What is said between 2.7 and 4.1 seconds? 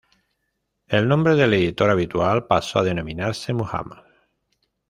a denominarse Muhammad.